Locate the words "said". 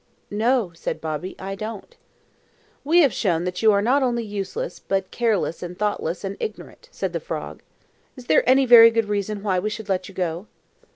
0.73-0.99, 6.91-7.13